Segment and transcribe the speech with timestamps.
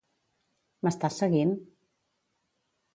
[0.87, 1.55] M'estàs seguint?